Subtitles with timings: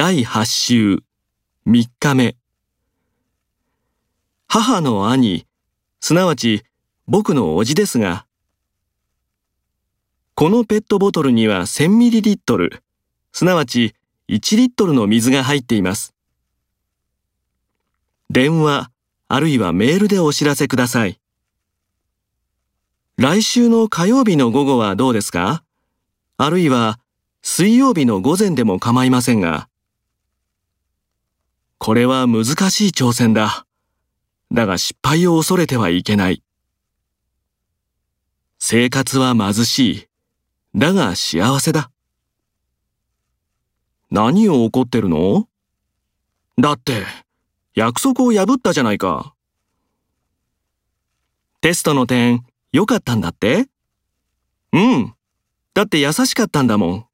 [0.00, 1.02] 第8週
[1.66, 2.36] 3日目
[4.46, 5.44] 母の兄、
[5.98, 6.62] すなわち
[7.08, 8.24] 僕の叔父ですが、
[10.36, 12.78] このペットボトルには 1000ml、
[13.32, 13.96] すなわち
[14.28, 16.14] 1リットルの水が入っています。
[18.30, 18.92] 電話、
[19.26, 21.18] あるいはメールでお知らせください。
[23.16, 25.64] 来週の火曜日の午後はどうですか？
[26.36, 27.00] あるいは
[27.42, 29.67] 水曜日の午前でも構いませんが。
[31.88, 33.64] これは難しい挑戦だ。
[34.52, 36.42] だが失敗を恐れてはいけない。
[38.58, 40.06] 生活は貧しい。
[40.74, 41.90] だが幸せだ。
[44.10, 45.48] 何を怒ってるの？
[46.58, 47.06] だって、
[47.74, 49.34] 約束を破ったじゃないか。
[51.62, 53.66] テストの点、良かったんだって？
[54.74, 55.14] うん。
[55.72, 57.07] だって優しかったんだもん。